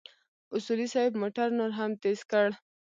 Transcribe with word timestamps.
اصولي 0.55 0.87
صیب 0.93 1.11
موټر 1.21 1.47
نور 1.57 1.71
هم 1.79 1.91
تېز 2.03 2.19
کړ. 2.31 2.47